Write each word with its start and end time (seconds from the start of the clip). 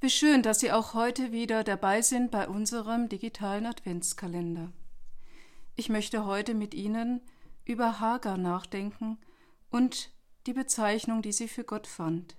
Wie 0.00 0.10
schön, 0.10 0.44
dass 0.44 0.60
Sie 0.60 0.70
auch 0.70 0.94
heute 0.94 1.32
wieder 1.32 1.64
dabei 1.64 2.02
sind 2.02 2.30
bei 2.30 2.46
unserem 2.46 3.08
digitalen 3.08 3.66
Adventskalender. 3.66 4.72
Ich 5.74 5.88
möchte 5.88 6.24
heute 6.24 6.54
mit 6.54 6.72
Ihnen 6.72 7.20
über 7.64 7.98
Hagar 7.98 8.38
nachdenken 8.38 9.18
und 9.70 10.12
die 10.46 10.52
Bezeichnung, 10.52 11.20
die 11.20 11.32
sie 11.32 11.48
für 11.48 11.64
Gott 11.64 11.88
fand. 11.88 12.36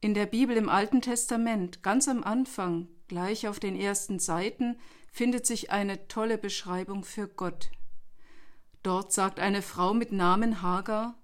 In 0.00 0.14
der 0.14 0.26
Bibel 0.26 0.56
im 0.56 0.68
Alten 0.68 1.00
Testament, 1.00 1.84
ganz 1.84 2.08
am 2.08 2.24
Anfang, 2.24 2.88
gleich 3.06 3.46
auf 3.46 3.60
den 3.60 3.78
ersten 3.78 4.18
Seiten, 4.18 4.80
findet 5.12 5.46
sich 5.46 5.70
eine 5.70 6.08
tolle 6.08 6.38
Beschreibung 6.38 7.04
für 7.04 7.28
Gott. 7.28 7.70
Dort 8.82 9.12
sagt 9.12 9.38
eine 9.38 9.62
Frau 9.62 9.94
mit 9.94 10.10
Namen 10.10 10.60
Hagar, 10.60 11.14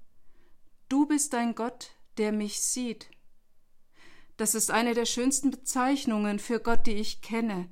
Du 0.88 1.06
bist 1.06 1.34
ein 1.34 1.56
Gott, 1.56 1.90
der 2.18 2.30
mich 2.30 2.60
sieht 2.60 3.10
das 4.36 4.54
ist 4.54 4.70
eine 4.70 4.94
der 4.94 5.06
schönsten 5.06 5.50
Bezeichnungen 5.50 6.38
für 6.38 6.60
Gott, 6.60 6.86
die 6.86 6.94
ich 6.94 7.20
kenne. 7.20 7.68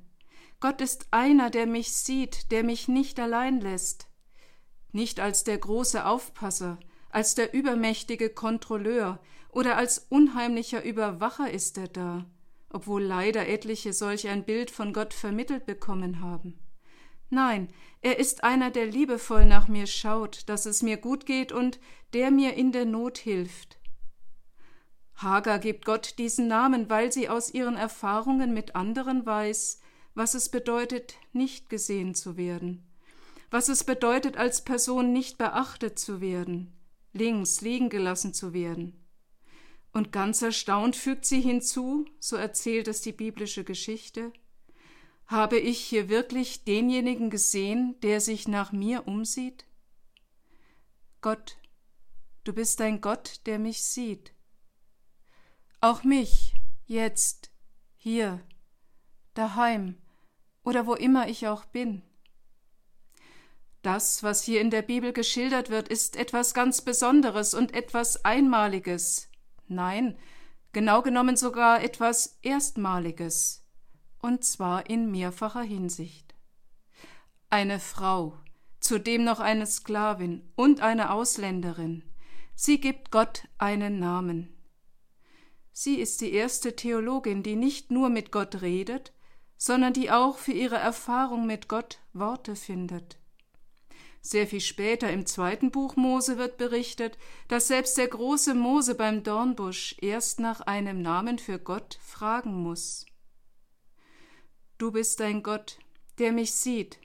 Gott 0.59 0.79
ist 0.79 1.07
einer, 1.11 1.49
der 1.49 1.65
mich 1.65 1.91
sieht, 1.91 2.51
der 2.51 2.63
mich 2.63 2.87
nicht 2.87 3.19
allein 3.19 3.59
lässt. 3.61 4.07
Nicht 4.91 5.19
als 5.19 5.43
der 5.43 5.57
große 5.57 6.05
Aufpasser, 6.05 6.79
als 7.09 7.35
der 7.35 7.53
übermächtige 7.53 8.29
Kontrolleur 8.29 9.19
oder 9.49 9.77
als 9.77 10.05
unheimlicher 10.09 10.83
Überwacher 10.83 11.49
ist 11.49 11.77
er 11.77 11.87
da, 11.87 12.25
obwohl 12.69 13.03
leider 13.03 13.47
etliche 13.47 13.91
solch 13.91 14.27
ein 14.27 14.45
Bild 14.45 14.71
von 14.71 14.93
Gott 14.93 15.13
vermittelt 15.13 15.65
bekommen 15.65 16.21
haben. 16.21 16.59
Nein, 17.29 17.69
er 18.01 18.19
ist 18.19 18.43
einer, 18.43 18.71
der 18.71 18.85
liebevoll 18.85 19.45
nach 19.45 19.67
mir 19.67 19.87
schaut, 19.87 20.47
dass 20.49 20.65
es 20.65 20.83
mir 20.83 20.97
gut 20.97 21.25
geht 21.25 21.51
und 21.51 21.79
der 22.13 22.29
mir 22.29 22.55
in 22.55 22.71
der 22.71 22.85
Not 22.85 23.17
hilft. 23.17 23.80
Hagar 25.21 25.59
gibt 25.59 25.85
Gott 25.85 26.17
diesen 26.17 26.47
Namen, 26.47 26.89
weil 26.89 27.11
sie 27.11 27.29
aus 27.29 27.53
ihren 27.53 27.75
Erfahrungen 27.75 28.53
mit 28.53 28.75
anderen 28.75 29.25
weiß, 29.25 29.79
was 30.13 30.33
es 30.33 30.49
bedeutet, 30.49 31.15
nicht 31.31 31.69
gesehen 31.69 32.15
zu 32.15 32.37
werden, 32.37 32.83
was 33.49 33.69
es 33.69 33.83
bedeutet, 33.83 34.37
als 34.37 34.63
Person 34.63 35.13
nicht 35.13 35.37
beachtet 35.37 35.99
zu 35.99 36.21
werden, 36.21 36.73
links 37.13 37.61
liegen 37.61 37.89
gelassen 37.89 38.33
zu 38.33 38.53
werden. 38.53 38.97
Und 39.93 40.11
ganz 40.11 40.41
erstaunt 40.41 40.95
fügt 40.95 41.25
sie 41.25 41.41
hinzu, 41.41 42.05
so 42.19 42.35
erzählt 42.35 42.87
es 42.87 43.01
die 43.01 43.11
biblische 43.11 43.63
Geschichte, 43.63 44.31
habe 45.27 45.57
ich 45.57 45.79
hier 45.79 46.09
wirklich 46.09 46.65
denjenigen 46.65 47.29
gesehen, 47.29 47.95
der 48.01 48.19
sich 48.19 48.47
nach 48.47 48.73
mir 48.73 49.07
umsieht? 49.07 49.65
Gott, 51.21 51.57
du 52.43 52.53
bist 52.53 52.81
ein 52.81 52.99
Gott, 52.99 53.41
der 53.45 53.59
mich 53.59 53.83
sieht. 53.83 54.33
Auch 55.83 56.03
mich, 56.03 56.53
jetzt, 56.85 57.49
hier, 57.95 58.39
daheim 59.33 59.97
oder 60.63 60.85
wo 60.85 60.93
immer 60.93 61.27
ich 61.27 61.47
auch 61.47 61.65
bin. 61.65 62.03
Das, 63.81 64.21
was 64.21 64.43
hier 64.43 64.61
in 64.61 64.69
der 64.69 64.83
Bibel 64.83 65.11
geschildert 65.11 65.71
wird, 65.71 65.87
ist 65.87 66.17
etwas 66.17 66.53
ganz 66.53 66.83
Besonderes 66.83 67.55
und 67.55 67.73
etwas 67.73 68.23
Einmaliges. 68.23 69.27
Nein, 69.67 70.19
genau 70.71 71.01
genommen 71.01 71.35
sogar 71.35 71.83
etwas 71.83 72.37
Erstmaliges, 72.43 73.65
und 74.19 74.43
zwar 74.43 74.87
in 74.87 75.09
mehrfacher 75.09 75.63
Hinsicht. 75.63 76.35
Eine 77.49 77.79
Frau, 77.79 78.37
zudem 78.81 79.23
noch 79.23 79.39
eine 79.39 79.65
Sklavin 79.65 80.47
und 80.55 80.81
eine 80.81 81.11
Ausländerin, 81.11 82.03
sie 82.53 82.79
gibt 82.79 83.09
Gott 83.09 83.47
einen 83.57 83.97
Namen. 83.97 84.60
Sie 85.73 85.95
ist 85.95 86.21
die 86.21 86.33
erste 86.33 86.75
Theologin, 86.75 87.43
die 87.43 87.55
nicht 87.55 87.91
nur 87.91 88.09
mit 88.09 88.31
Gott 88.31 88.61
redet, 88.61 89.13
sondern 89.57 89.93
die 89.93 90.11
auch 90.11 90.37
für 90.37 90.51
ihre 90.51 90.77
Erfahrung 90.77 91.45
mit 91.45 91.67
Gott 91.67 91.99
Worte 92.13 92.55
findet. 92.55 93.17
Sehr 94.21 94.45
viel 94.45 94.61
später 94.61 95.09
im 95.11 95.25
zweiten 95.25 95.71
Buch 95.71 95.95
Mose 95.95 96.37
wird 96.37 96.57
berichtet, 96.57 97.17
dass 97.47 97.67
selbst 97.67 97.97
der 97.97 98.07
große 98.07 98.53
Mose 98.53 98.93
beim 98.93 99.23
Dornbusch 99.23 99.95
erst 99.99 100.39
nach 100.39 100.61
einem 100.61 101.01
Namen 101.01 101.39
für 101.39 101.57
Gott 101.57 101.97
fragen 102.01 102.61
muss. 102.61 103.05
Du 104.77 104.91
bist 104.91 105.21
ein 105.21 105.41
Gott, 105.41 105.79
der 106.19 106.31
mich 106.31 106.53
sieht. 106.53 106.99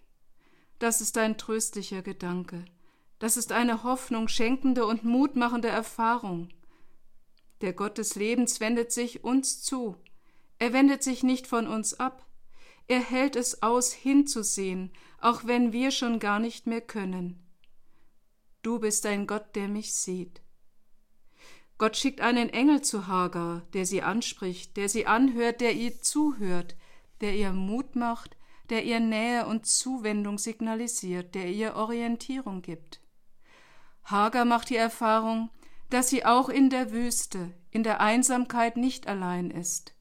Das 0.79 1.01
ist 1.01 1.17
ein 1.17 1.39
tröstlicher 1.39 2.03
Gedanke. 2.03 2.67
Das 3.19 3.39
ist 3.39 3.53
eine 3.53 3.83
Hoffnung 3.83 4.29
schenkende 4.29 4.85
und 4.85 5.05
mutmachende 5.05 5.69
Erfahrung. 5.69 6.51
Der 7.61 7.73
Gott 7.73 7.99
des 7.99 8.15
Lebens 8.15 8.61
wendet 8.61 8.93
sich 8.93 9.25
uns 9.25 9.63
zu. 9.63 9.97
Er 10.59 10.73
wendet 10.73 11.03
sich 11.03 11.23
nicht 11.23 11.47
von 11.47 11.67
uns 11.67 11.95
ab. 11.95 12.27
Er 12.89 13.01
hält 13.01 13.37
es 13.37 13.63
aus, 13.63 13.93
hinzusehen, 13.93 14.93
auch 15.21 15.45
wenn 15.45 15.73
wir 15.73 15.91
schon 15.91 16.19
gar 16.19 16.39
nicht 16.39 16.67
mehr 16.67 16.81
können. 16.81 17.43
Du 18.63 18.79
bist 18.79 19.07
ein 19.07 19.27
Gott, 19.27 19.55
der 19.55 19.69
mich 19.69 19.95
sieht. 19.95 20.41
Gott 21.79 21.97
schickt 21.97 22.21
einen 22.21 22.49
Engel 22.49 22.81
zu 22.81 23.07
Hagar, 23.07 23.63
der 23.75 23.85
sie 23.85 24.03
anspricht, 24.03 24.77
der 24.77 24.89
sie 24.89 25.07
anhört, 25.07 25.61
der 25.61 25.75
ihr 25.75 26.01
zuhört, 26.01 26.75
der 27.21 27.35
ihr 27.35 27.53
Mut 27.53 27.97
macht, 27.97 28.37
der 28.71 28.85
ihr 28.85 29.01
Nähe 29.01 29.47
und 29.47 29.67
Zuwendung 29.67 30.39
signalisiert, 30.39 31.35
der 31.35 31.49
ihr 31.49 31.77
Orientierung 31.77 32.63
gibt. 32.63 33.01
Hagar 34.05 34.45
macht 34.45 34.71
die 34.71 34.77
Erfahrung, 34.77 35.51
dass 35.91 36.09
sie 36.09 36.25
auch 36.25 36.49
in 36.49 36.71
der 36.71 36.91
Wüste, 36.91 37.53
in 37.71 37.83
der 37.83 38.01
Einsamkeit 38.01 38.77
nicht 38.77 39.07
allein 39.07 39.51
ist, 39.51 39.95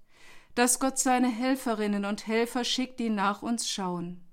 dass 0.56 0.80
Gott 0.80 0.98
seine 0.98 1.30
Helferinnen 1.30 2.06
und 2.06 2.28
Helfer 2.28 2.64
schickt, 2.64 3.00
die 3.00 3.10
nach 3.10 3.42
uns 3.42 3.70
schauen. 3.70 4.26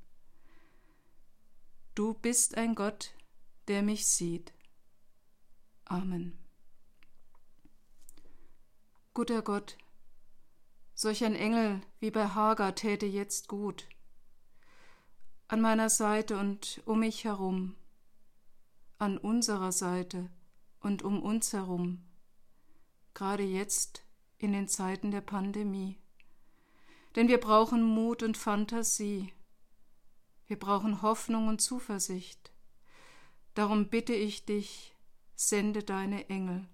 Du 1.95 2.15
bist 2.15 2.57
ein 2.57 2.75
Gott, 2.75 3.13
der 3.69 3.83
mich 3.83 4.07
sieht. 4.07 4.53
Amen. 5.85 6.39
Guter 9.15 9.43
Gott, 9.43 9.77
solch 10.95 11.23
ein 11.23 11.35
Engel 11.35 11.83
wie 12.01 12.11
bei 12.11 12.29
Hagar 12.29 12.75
täte 12.75 13.05
jetzt 13.05 13.49
gut. 13.49 13.89
An 15.49 15.61
meiner 15.61 15.91
Seite 15.91 16.39
und 16.39 16.81
um 16.87 17.01
mich 17.01 17.25
herum, 17.25 17.77
an 18.99 19.19
unserer 19.19 19.71
Seite 19.71 20.31
und 20.83 21.03
um 21.03 21.23
uns 21.23 21.53
herum, 21.53 22.05
gerade 23.15 23.43
jetzt 23.43 24.05
in 24.39 24.53
den 24.53 24.69
Zeiten 24.69 25.11
der 25.11 25.21
Pandemie. 25.21 25.99
Denn 27.15 27.29
wir 27.29 27.39
brauchen 27.39 27.83
Mut 27.83 28.23
und 28.23 28.37
Fantasie. 28.37 29.33
Wir 30.47 30.59
brauchen 30.59 31.03
Hoffnung 31.03 31.49
und 31.49 31.61
Zuversicht. 31.61 32.53
Darum 33.55 33.89
bitte 33.89 34.15
ich 34.15 34.45
dich, 34.45 34.95
sende 35.35 35.83
deine 35.83 36.29
Engel. 36.29 36.67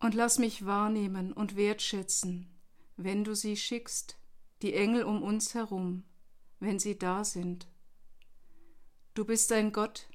Und 0.00 0.14
lass 0.14 0.38
mich 0.38 0.66
wahrnehmen 0.66 1.32
und 1.32 1.56
wertschätzen, 1.56 2.48
wenn 2.96 3.24
du 3.24 3.34
sie 3.34 3.56
schickst, 3.56 4.18
die 4.60 4.74
Engel 4.74 5.04
um 5.04 5.22
uns 5.22 5.54
herum, 5.54 6.04
wenn 6.58 6.78
sie 6.78 6.98
da 6.98 7.24
sind. 7.24 7.68
Du 9.14 9.24
bist 9.24 9.52
ein 9.52 9.72
Gott, 9.72 10.08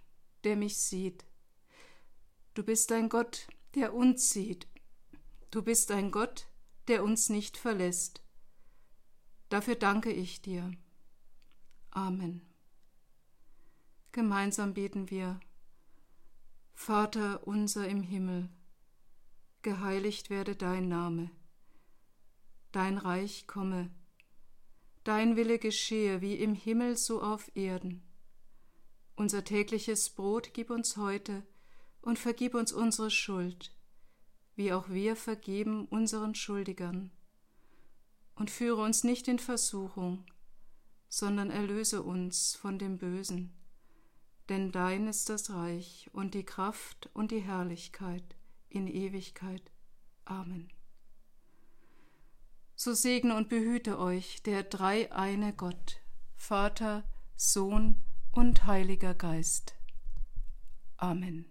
der 0.44 0.56
mich 0.58 0.78
sieht. 0.78 1.26
Du 2.54 2.64
bist 2.64 2.92
ein 2.92 3.10
Gott, 3.10 3.48
der 3.76 3.94
uns 3.94 4.32
sieht. 4.32 4.68
Du 5.52 5.62
bist 5.62 5.92
ein 5.92 6.12
Gott, 6.12 6.48
der 6.88 7.04
uns 7.04 7.30
nicht 7.30 7.58
verlässt. 7.58 8.22
Dafür 9.50 9.76
danke 9.76 10.12
ich 10.12 10.42
dir. 10.42 10.72
Amen. 11.92 12.42
Gemeinsam 14.12 14.74
beten 14.74 15.10
wir. 15.10 15.40
Vater 16.74 17.46
unser 17.46 17.88
im 17.88 18.02
Himmel, 18.02 18.50
geheiligt 19.62 20.30
werde 20.30 20.56
dein 20.56 20.88
Name, 20.88 21.30
dein 22.72 22.98
Reich 22.98 23.48
komme, 23.48 23.92
dein 25.04 25.36
Wille 25.36 25.60
geschehe 25.60 26.22
wie 26.22 26.36
im 26.36 26.56
Himmel 26.56 26.96
so 26.96 27.22
auf 27.22 27.52
Erden. 27.56 28.02
Unser 29.18 29.44
tägliches 29.44 30.10
Brot 30.10 30.54
gib 30.54 30.70
uns 30.70 30.96
heute, 30.96 31.44
und 32.02 32.20
vergib 32.20 32.56
uns 32.56 32.72
unsere 32.72 33.12
Schuld, 33.12 33.76
wie 34.56 34.74
auch 34.74 34.90
wir 34.90 35.16
vergeben 35.16 35.86
unseren 35.86 36.36
Schuldigern. 36.36 37.12
Und 38.36 38.50
führe 38.50 38.82
uns 38.82 39.04
nicht 39.04 39.28
in 39.28 39.40
Versuchung, 39.40 40.26
sondern 41.10 41.50
erlöse 41.50 42.04
uns 42.04 42.56
von 42.56 42.80
dem 42.80 42.98
Bösen. 42.98 43.54
Denn 44.48 44.72
dein 44.72 45.08
ist 45.08 45.30
das 45.30 45.50
Reich 45.50 46.10
und 46.14 46.34
die 46.34 46.46
Kraft 46.46 47.10
und 47.14 47.32
die 47.32 47.42
Herrlichkeit 47.42 48.36
in 48.70 48.88
Ewigkeit. 48.88 49.72
Amen. 50.26 50.72
So 52.76 52.94
segne 52.94 53.36
und 53.36 53.50
behüte 53.50 54.00
euch 54.00 54.42
der 54.44 54.64
dreieine 54.64 55.54
Gott, 55.54 56.02
Vater, 56.36 57.04
Sohn 57.36 58.02
und 58.32 58.66
Heiliger 58.66 59.14
Geist. 59.14 59.76
Amen. 60.98 61.46